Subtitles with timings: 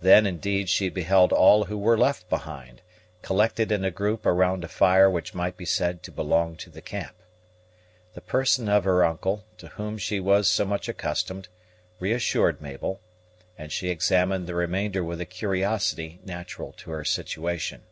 [0.00, 2.82] Then, indeed, she beheld all who were left behind,
[3.22, 6.82] collected in a group around a fire which might be said to belong to the
[6.82, 7.14] camp.
[8.14, 11.46] The person of her uncle, to whom she was so much accustomed,
[12.00, 13.00] reassured Mabel;
[13.56, 17.82] and she examined the remainder with a curiosity natural to her situation.